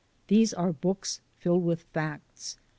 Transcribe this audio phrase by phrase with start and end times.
[0.29, 2.57] These are books filled with facts.